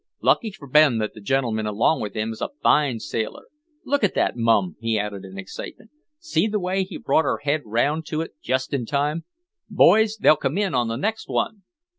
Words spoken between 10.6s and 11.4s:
on the next